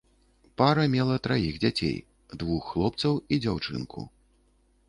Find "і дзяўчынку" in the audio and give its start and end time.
3.35-4.09